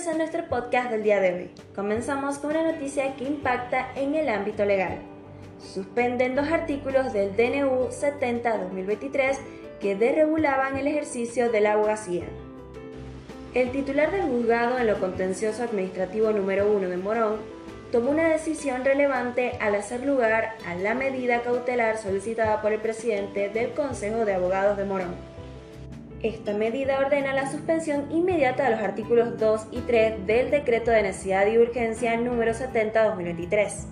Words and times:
empezar 0.00 0.16
nuestro 0.16 0.48
podcast 0.48 0.90
del 0.90 1.02
día 1.02 1.20
de 1.20 1.34
hoy. 1.34 1.50
Comenzamos 1.76 2.38
con 2.38 2.52
una 2.52 2.72
noticia 2.72 3.14
que 3.16 3.24
impacta 3.24 3.92
en 3.94 4.14
el 4.14 4.30
ámbito 4.30 4.64
legal. 4.64 4.96
Suspenden 5.58 6.34
dos 6.34 6.48
artículos 6.48 7.12
del 7.12 7.36
DNU 7.36 7.90
70-2023 7.90 9.36
que 9.78 9.96
desregulaban 9.96 10.78
el 10.78 10.86
ejercicio 10.86 11.52
de 11.52 11.60
la 11.60 11.74
abogacía. 11.74 12.24
El 13.52 13.72
titular 13.72 14.10
del 14.10 14.22
juzgado 14.22 14.78
en 14.78 14.86
lo 14.86 14.98
contencioso 14.98 15.64
administrativo 15.64 16.30
número 16.30 16.72
1 16.72 16.88
de 16.88 16.96
Morón 16.96 17.36
tomó 17.92 18.10
una 18.10 18.30
decisión 18.30 18.86
relevante 18.86 19.58
al 19.60 19.74
hacer 19.74 20.06
lugar 20.06 20.56
a 20.66 20.76
la 20.76 20.94
medida 20.94 21.42
cautelar 21.42 21.98
solicitada 21.98 22.62
por 22.62 22.72
el 22.72 22.80
presidente 22.80 23.50
del 23.50 23.72
Consejo 23.72 24.24
de 24.24 24.32
Abogados 24.32 24.78
de 24.78 24.84
Morón. 24.86 25.29
Esta 26.22 26.52
medida 26.52 26.98
ordena 26.98 27.32
la 27.32 27.50
suspensión 27.50 28.12
inmediata 28.12 28.64
de 28.64 28.72
los 28.72 28.80
artículos 28.80 29.38
2 29.38 29.68
y 29.70 29.80
3 29.80 30.26
del 30.26 30.50
Decreto 30.50 30.90
de 30.90 31.02
Necesidad 31.02 31.46
y 31.46 31.56
Urgencia 31.56 32.14
número 32.18 32.52
70-2023. 32.52 33.86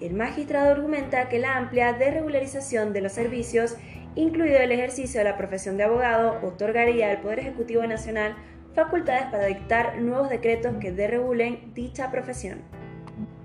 El 0.00 0.14
magistrado 0.14 0.70
argumenta 0.70 1.28
que 1.28 1.38
la 1.38 1.58
amplia 1.58 1.92
desregularización 1.92 2.94
de 2.94 3.02
los 3.02 3.12
servicios, 3.12 3.76
incluido 4.14 4.56
el 4.56 4.72
ejercicio 4.72 5.20
de 5.20 5.24
la 5.24 5.36
profesión 5.36 5.76
de 5.76 5.84
abogado, 5.84 6.38
otorgaría 6.42 7.10
al 7.10 7.20
Poder 7.20 7.40
Ejecutivo 7.40 7.86
Nacional 7.86 8.36
facultades 8.74 9.24
para 9.24 9.44
dictar 9.44 9.98
nuevos 9.98 10.30
decretos 10.30 10.76
que 10.80 10.92
desregulen 10.92 11.74
dicha 11.74 12.10
profesión. 12.10 12.79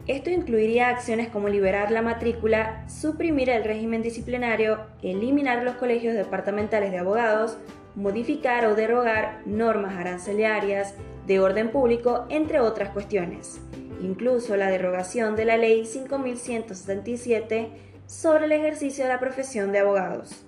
Esto 0.08 0.30
incluiría 0.30 0.90
acciones 0.90 1.30
como 1.30 1.50
liberar 1.50 1.90
la 1.90 2.04
matrícula, 2.04 2.88
suprimir 2.88 3.50
el 3.50 3.64
régimen 3.64 4.04
disciplinario, 4.04 4.82
eliminar 5.02 5.64
los 5.64 5.78
colegios 5.78 6.14
departamentales 6.14 6.92
de 6.92 7.00
abogados, 7.00 7.58
modificar 7.96 8.68
o 8.68 8.76
derogar 8.76 9.42
normas 9.48 9.96
aranceliarias 9.96 10.94
de 11.26 11.40
orden 11.40 11.72
público, 11.72 12.28
entre 12.30 12.60
otras 12.60 12.90
cuestiones. 12.90 13.60
Incluso 14.00 14.56
la 14.58 14.70
derogación 14.70 15.36
de 15.36 15.46
la 15.46 15.58
Ley 15.58 15.88
5177 15.88 17.70
sobre 18.06 18.46
el 18.46 18.52
ejercicio 18.52 19.06
de 19.06 19.10
la 19.10 19.20
profesión 19.20 19.72
de 19.72 19.80
abogados. 19.80 20.46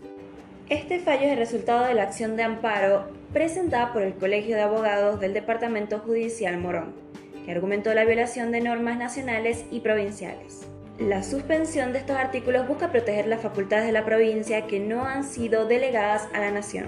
Este 0.69 1.00
fallo 1.00 1.23
es 1.23 1.31
el 1.31 1.38
resultado 1.38 1.88
de 1.88 1.95
la 1.95 2.03
acción 2.03 2.35
de 2.35 2.44
amparo 2.44 3.08
presentada 3.33 3.91
por 3.91 4.03
el 4.03 4.13
Colegio 4.13 4.55
de 4.55 4.61
Abogados 4.61 5.19
del 5.19 5.33
Departamento 5.33 5.97
Judicial 5.97 6.59
Morón 6.59 7.06
que 7.48 7.53
argumentó 7.53 7.94
la 7.94 8.03
violación 8.03 8.52
de 8.52 8.59
normas 8.59 8.98
nacionales 8.98 9.64
y 9.72 9.80
provinciales. 9.80 10.67
La 11.00 11.23
suspensión 11.23 11.94
de 11.94 12.00
estos 12.00 12.17
artículos 12.17 12.67
busca 12.67 12.92
proteger 12.92 13.26
las 13.26 13.40
facultades 13.40 13.86
de 13.86 13.94
la 13.94 14.03
provincia 14.03 14.67
que 14.67 14.81
no 14.81 15.06
han 15.06 15.23
sido 15.23 15.66
delegadas 15.66 16.28
a 16.34 16.42
la 16.42 16.52
nación. 16.52 16.88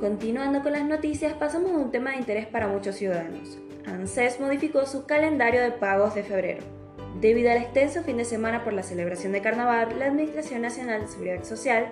Continuando 0.00 0.64
con 0.64 0.72
las 0.72 0.84
noticias, 0.84 1.34
pasamos 1.34 1.70
a 1.70 1.76
un 1.76 1.92
tema 1.92 2.10
de 2.10 2.16
interés 2.16 2.46
para 2.48 2.66
muchos 2.66 2.96
ciudadanos. 2.96 3.56
ANSES 3.86 4.40
modificó 4.40 4.84
su 4.84 5.06
calendario 5.06 5.60
de 5.60 5.70
pagos 5.70 6.16
de 6.16 6.24
febrero. 6.24 6.79
Debido 7.20 7.50
al 7.50 7.58
extenso 7.58 8.02
fin 8.02 8.16
de 8.16 8.24
semana 8.24 8.64
por 8.64 8.72
la 8.72 8.82
celebración 8.82 9.32
de 9.32 9.42
carnaval, 9.42 9.98
la 9.98 10.06
Administración 10.06 10.62
Nacional 10.62 11.02
de 11.02 11.08
Seguridad 11.08 11.44
Social 11.44 11.88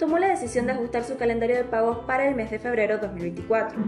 tomó 0.00 0.18
la 0.18 0.26
decisión 0.26 0.66
de 0.66 0.72
ajustar 0.72 1.04
su 1.04 1.16
calendario 1.16 1.54
de 1.54 1.62
pagos 1.62 1.98
para 2.04 2.26
el 2.26 2.34
mes 2.34 2.50
de 2.50 2.58
febrero 2.58 2.98
2024. 2.98 3.78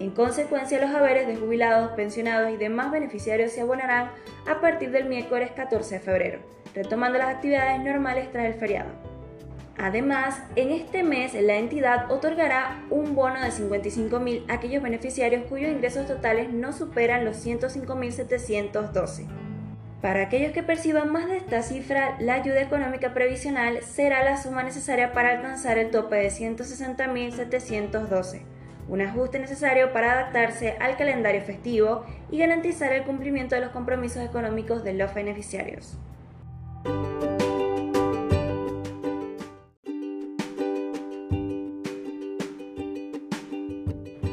En 0.00 0.10
consecuencia, 0.12 0.80
los 0.80 0.94
haberes 0.94 1.26
de 1.26 1.36
jubilados, 1.36 1.92
pensionados 1.92 2.50
y 2.50 2.56
demás 2.56 2.90
beneficiarios 2.90 3.52
se 3.52 3.60
abonarán 3.60 4.12
a 4.46 4.62
partir 4.62 4.92
del 4.92 5.04
miércoles 5.04 5.50
14 5.54 5.96
de 5.96 6.00
febrero, 6.00 6.38
retomando 6.74 7.18
las 7.18 7.28
actividades 7.28 7.82
normales 7.82 8.32
tras 8.32 8.46
el 8.46 8.54
feriado. 8.54 8.88
Además, 9.76 10.42
en 10.56 10.70
este 10.70 11.02
mes 11.02 11.34
la 11.34 11.56
entidad 11.56 12.10
otorgará 12.10 12.82
un 12.88 13.14
bono 13.14 13.42
de 13.42 13.48
55.000 13.48 14.44
a 14.48 14.54
aquellos 14.54 14.82
beneficiarios 14.82 15.44
cuyos 15.50 15.70
ingresos 15.70 16.06
totales 16.06 16.50
no 16.50 16.72
superan 16.72 17.26
los 17.26 17.44
105.712. 17.44 19.43
Para 20.04 20.24
aquellos 20.24 20.52
que 20.52 20.62
perciban 20.62 21.10
más 21.10 21.26
de 21.28 21.38
esta 21.38 21.62
cifra, 21.62 22.18
la 22.20 22.34
ayuda 22.34 22.60
económica 22.60 23.14
previsional 23.14 23.80
será 23.80 24.22
la 24.22 24.36
suma 24.36 24.62
necesaria 24.62 25.14
para 25.14 25.30
alcanzar 25.30 25.78
el 25.78 25.90
tope 25.90 26.16
de 26.16 26.28
160.712, 26.28 28.42
un 28.86 29.00
ajuste 29.00 29.38
necesario 29.38 29.94
para 29.94 30.12
adaptarse 30.12 30.76
al 30.78 30.98
calendario 30.98 31.40
festivo 31.40 32.04
y 32.30 32.36
garantizar 32.36 32.92
el 32.92 33.04
cumplimiento 33.04 33.54
de 33.54 33.62
los 33.62 33.70
compromisos 33.70 34.22
económicos 34.22 34.84
de 34.84 34.92
los 34.92 35.14
beneficiarios. 35.14 35.96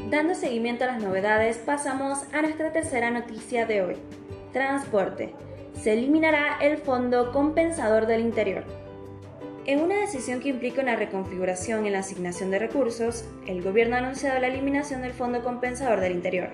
Dando 0.09 0.36
seguimiento 0.36 0.84
a 0.84 0.88
las 0.88 1.02
novedades, 1.02 1.59
pasamos 1.59 2.26
a 2.34 2.42
nuestra 2.42 2.74
tercera 2.74 3.09
noticia 3.09 3.66
de 3.66 3.84
hoy. 3.84 3.96
Transporte 4.52 5.34
se 5.74 5.94
eliminará 5.94 6.58
el 6.62 6.78
Fondo 6.78 7.32
Compensador 7.32 8.06
del 8.06 8.22
Interior. 8.22 8.64
En 9.66 9.80
una 9.80 10.00
decisión 10.00 10.40
que 10.40 10.50
implica 10.50 10.82
una 10.82 10.96
reconfiguración 10.96 11.86
en 11.86 11.94
la 11.94 12.00
asignación 12.00 12.50
de 12.50 12.58
recursos, 12.58 13.26
el 13.46 13.62
gobierno 13.62 13.96
ha 13.96 14.00
anunciado 14.00 14.40
la 14.40 14.48
eliminación 14.48 15.04
del 15.04 15.14
Fondo 15.14 15.44
Compensador 15.44 16.00
del 16.00 16.14
Interior, 16.14 16.50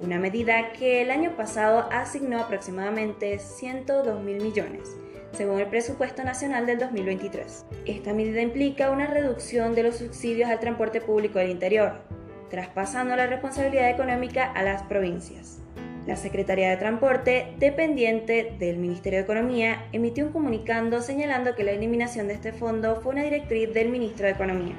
una 0.00 0.18
medida 0.18 0.72
que 0.72 1.02
el 1.02 1.10
año 1.10 1.36
pasado 1.36 1.88
asignó 1.90 2.38
aproximadamente 2.38 3.38
102 3.40 4.22
mil 4.22 4.40
millones, 4.40 4.96
según 5.32 5.58
el 5.58 5.66
presupuesto 5.66 6.22
nacional 6.22 6.64
del 6.66 6.78
2023. 6.78 7.64
Esta 7.86 8.12
medida 8.12 8.40
implica 8.40 8.90
una 8.90 9.06
reducción 9.06 9.74
de 9.74 9.82
los 9.82 9.96
subsidios 9.96 10.48
al 10.48 10.60
transporte 10.60 11.00
público 11.00 11.40
del 11.40 11.50
interior, 11.50 12.02
traspasando 12.50 13.16
la 13.16 13.26
responsabilidad 13.26 13.90
económica 13.90 14.44
a 14.52 14.62
las 14.62 14.84
provincias. 14.84 15.63
La 16.06 16.16
Secretaría 16.16 16.68
de 16.68 16.76
Transporte, 16.76 17.54
dependiente 17.58 18.54
del 18.58 18.76
Ministerio 18.76 19.20
de 19.20 19.24
Economía, 19.24 19.86
emitió 19.92 20.26
un 20.26 20.32
comunicando 20.32 21.00
señalando 21.00 21.54
que 21.54 21.64
la 21.64 21.70
eliminación 21.70 22.28
de 22.28 22.34
este 22.34 22.52
fondo 22.52 23.00
fue 23.00 23.12
una 23.12 23.22
directriz 23.22 23.72
del 23.72 23.88
Ministro 23.88 24.26
de 24.26 24.32
Economía. 24.32 24.74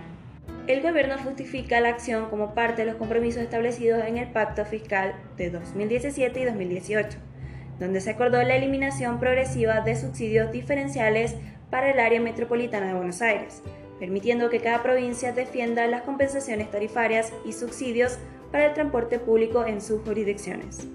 El 0.68 0.84
gobierno 0.84 1.18
justifica 1.18 1.82
la 1.82 1.90
acción 1.90 2.30
como 2.30 2.54
parte 2.54 2.84
de 2.84 2.92
los 2.92 2.98
compromisos 2.98 3.42
establecidos 3.42 4.04
en 4.06 4.18
el 4.18 4.28
Pacto 4.28 4.66
Fiscal 4.66 5.16
de 5.36 5.50
2017 5.50 6.40
y 6.40 6.46
2018, 6.46 7.18
donde 7.80 8.02
se 8.02 8.12
acordó 8.12 8.44
la 8.44 8.56
eliminación 8.56 9.20
progresiva 9.20 9.82
de 9.82 9.96
subsidios 9.96 10.52
diferenciales 10.52 11.36
para 11.72 11.90
el 11.90 12.00
área 12.00 12.22
metropolitana 12.22 12.88
de 12.88 12.94
Buenos 12.94 13.24
Aires, 13.24 13.64
permitiendo 14.00 14.52
que 14.52 14.60
cada 14.60 14.84
provincia 14.84 15.32
defienda 15.32 15.88
las 15.88 16.04
compensaciones 16.04 16.70
tarifarias 16.70 17.34
y 17.46 17.54
subsidios 17.54 18.20
para 18.52 18.68
el 18.68 18.74
transporte 18.76 19.18
público 19.18 19.66
en 19.66 19.82
sus 19.82 20.02
jurisdicciones. 20.04 20.88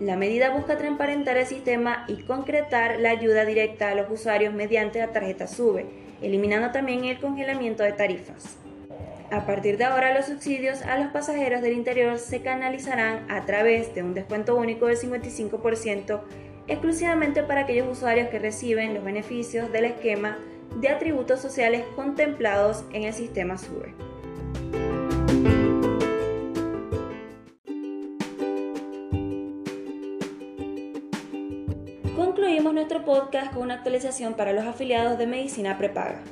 La 0.00 0.16
medida 0.16 0.48
busca 0.48 0.78
transparentar 0.78 1.36
el 1.36 1.44
sistema 1.44 2.06
y 2.08 2.22
concretar 2.22 2.98
la 3.00 3.10
ayuda 3.10 3.44
directa 3.44 3.90
a 3.90 3.94
los 3.94 4.10
usuarios 4.10 4.54
mediante 4.54 4.98
la 4.98 5.12
tarjeta 5.12 5.46
SUBE, 5.46 5.84
eliminando 6.22 6.70
también 6.70 7.04
el 7.04 7.20
congelamiento 7.20 7.82
de 7.82 7.92
tarifas. 7.92 8.56
A 9.30 9.44
partir 9.44 9.76
de 9.76 9.84
ahora, 9.84 10.14
los 10.14 10.24
subsidios 10.24 10.80
a 10.80 10.98
los 10.98 11.12
pasajeros 11.12 11.60
del 11.60 11.74
interior 11.74 12.18
se 12.18 12.40
canalizarán 12.40 13.30
a 13.30 13.44
través 13.44 13.94
de 13.94 14.02
un 14.02 14.14
descuento 14.14 14.56
único 14.56 14.86
del 14.86 14.96
55% 14.96 16.20
exclusivamente 16.66 17.42
para 17.42 17.60
aquellos 17.60 17.86
usuarios 17.86 18.30
que 18.30 18.38
reciben 18.38 18.94
los 18.94 19.04
beneficios 19.04 19.70
del 19.70 19.84
esquema 19.84 20.38
de 20.76 20.88
atributos 20.88 21.40
sociales 21.40 21.84
contemplados 21.94 22.86
en 22.94 23.02
el 23.04 23.12
sistema 23.12 23.58
SUBE. 23.58 24.09
Concluimos 32.30 32.72
nuestro 32.72 33.04
podcast 33.04 33.52
con 33.52 33.64
una 33.64 33.74
actualización 33.74 34.34
para 34.34 34.52
los 34.52 34.64
afiliados 34.64 35.18
de 35.18 35.26
medicina 35.26 35.76
prepaga. 35.76 36.22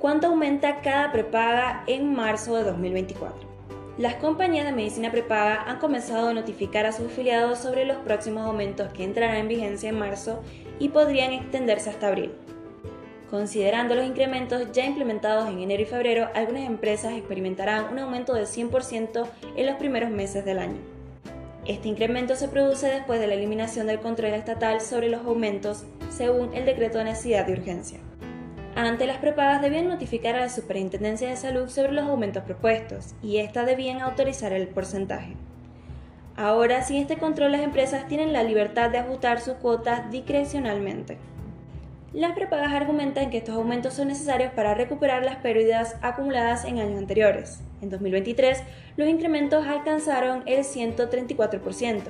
¿Cuánto 0.00 0.26
aumenta 0.26 0.80
cada 0.80 1.12
prepaga 1.12 1.84
en 1.86 2.12
marzo 2.12 2.56
de 2.56 2.64
2024? 2.64 3.48
Las 3.96 4.16
compañías 4.16 4.66
de 4.66 4.72
medicina 4.72 5.12
prepaga 5.12 5.62
han 5.62 5.78
comenzado 5.78 6.30
a 6.30 6.34
notificar 6.34 6.86
a 6.86 6.92
sus 6.92 7.06
afiliados 7.06 7.60
sobre 7.60 7.84
los 7.84 7.98
próximos 7.98 8.44
aumentos 8.44 8.92
que 8.92 9.04
entrarán 9.04 9.36
en 9.36 9.46
vigencia 9.46 9.90
en 9.90 9.96
marzo 9.96 10.42
y 10.80 10.88
podrían 10.88 11.30
extenderse 11.30 11.90
hasta 11.90 12.08
abril. 12.08 12.32
Considerando 13.30 13.94
los 13.94 14.06
incrementos 14.06 14.72
ya 14.72 14.84
implementados 14.84 15.48
en 15.48 15.60
enero 15.60 15.84
y 15.84 15.86
febrero, 15.86 16.30
algunas 16.34 16.64
empresas 16.64 17.12
experimentarán 17.12 17.92
un 17.92 18.00
aumento 18.00 18.34
del 18.34 18.46
100% 18.46 19.24
en 19.54 19.66
los 19.66 19.76
primeros 19.76 20.10
meses 20.10 20.44
del 20.44 20.58
año. 20.58 20.93
Este 21.66 21.88
incremento 21.88 22.36
se 22.36 22.48
produce 22.48 22.88
después 22.88 23.18
de 23.20 23.26
la 23.26 23.34
eliminación 23.34 23.86
del 23.86 23.98
control 23.98 24.34
estatal 24.34 24.82
sobre 24.82 25.08
los 25.08 25.24
aumentos 25.24 25.84
según 26.10 26.54
el 26.54 26.66
decreto 26.66 26.98
de 26.98 27.04
necesidad 27.04 27.46
de 27.46 27.54
urgencia. 27.54 28.00
Antes 28.76 29.06
las 29.06 29.16
prepagas 29.16 29.62
debían 29.62 29.88
notificar 29.88 30.36
a 30.36 30.40
la 30.40 30.48
Superintendencia 30.50 31.28
de 31.30 31.36
Salud 31.36 31.70
sobre 31.70 31.92
los 31.92 32.04
aumentos 32.04 32.42
propuestos 32.42 33.14
y 33.22 33.38
éstas 33.38 33.64
debían 33.64 34.02
autorizar 34.02 34.52
el 34.52 34.68
porcentaje. 34.68 35.36
Ahora, 36.36 36.82
sin 36.82 36.96
este 36.96 37.16
control, 37.16 37.52
las 37.52 37.62
empresas 37.62 38.08
tienen 38.08 38.32
la 38.34 38.42
libertad 38.42 38.90
de 38.90 38.98
ajustar 38.98 39.40
sus 39.40 39.54
cuotas 39.54 40.10
discrecionalmente. 40.10 41.16
Las 42.14 42.32
prepagas 42.32 42.72
argumentan 42.72 43.28
que 43.28 43.38
estos 43.38 43.56
aumentos 43.56 43.94
son 43.94 44.06
necesarios 44.06 44.52
para 44.52 44.72
recuperar 44.74 45.24
las 45.24 45.38
pérdidas 45.38 45.96
acumuladas 46.00 46.64
en 46.64 46.78
años 46.78 46.96
anteriores. 46.96 47.58
En 47.82 47.90
2023, 47.90 48.62
los 48.96 49.08
incrementos 49.08 49.66
alcanzaron 49.66 50.44
el 50.46 50.60
134%, 50.60 52.02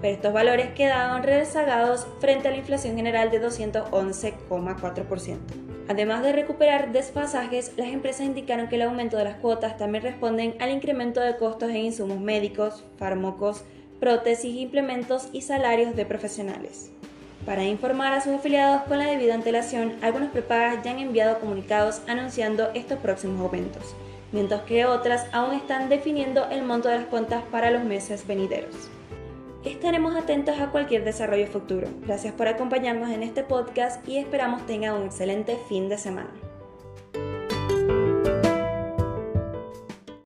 pero 0.00 0.14
estos 0.14 0.32
valores 0.32 0.70
quedaron 0.70 1.22
rezagados 1.22 2.08
frente 2.18 2.48
a 2.48 2.50
la 2.50 2.56
inflación 2.56 2.96
general 2.96 3.30
de 3.30 3.40
211,4%. 3.40 5.38
Además 5.86 6.24
de 6.24 6.32
recuperar 6.32 6.90
desfasajes, 6.90 7.72
las 7.76 7.86
empresas 7.86 8.26
indicaron 8.26 8.66
que 8.66 8.74
el 8.74 8.82
aumento 8.82 9.16
de 9.16 9.22
las 9.22 9.36
cuotas 9.36 9.76
también 9.76 10.02
responden 10.02 10.56
al 10.58 10.72
incremento 10.72 11.20
de 11.20 11.36
costos 11.36 11.70
en 11.70 11.76
insumos 11.76 12.18
médicos, 12.18 12.84
fármacos, 12.96 13.64
prótesis, 14.00 14.56
implementos 14.56 15.28
y 15.32 15.42
salarios 15.42 15.94
de 15.94 16.04
profesionales. 16.04 16.90
Para 17.46 17.64
informar 17.64 18.12
a 18.12 18.20
sus 18.20 18.34
afiliados 18.34 18.82
con 18.82 18.98
la 18.98 19.06
debida 19.06 19.34
antelación, 19.34 19.94
algunas 20.00 20.30
prepagas 20.30 20.84
ya 20.84 20.92
han 20.92 21.00
enviado 21.00 21.40
comunicados 21.40 22.00
anunciando 22.06 22.70
estos 22.74 22.98
próximos 23.00 23.40
aumentos, 23.40 23.96
mientras 24.30 24.62
que 24.62 24.86
otras 24.86 25.26
aún 25.32 25.54
están 25.54 25.88
definiendo 25.88 26.48
el 26.50 26.62
monto 26.62 26.88
de 26.88 26.98
las 26.98 27.06
cuentas 27.06 27.42
para 27.50 27.72
los 27.72 27.82
meses 27.82 28.26
venideros. 28.26 28.90
Estaremos 29.64 30.14
atentos 30.16 30.60
a 30.60 30.70
cualquier 30.70 31.04
desarrollo 31.04 31.46
futuro. 31.46 31.88
Gracias 32.04 32.32
por 32.32 32.48
acompañarnos 32.48 33.10
en 33.10 33.22
este 33.22 33.42
podcast 33.42 34.06
y 34.08 34.18
esperamos 34.18 34.64
tengan 34.66 34.94
un 34.94 35.06
excelente 35.06 35.56
fin 35.68 35.88
de 35.88 35.98
semana. 35.98 36.30